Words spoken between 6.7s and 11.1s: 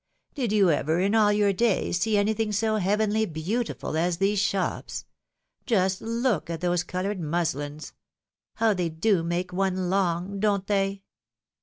coloured musUns! How they do make one long! Don't they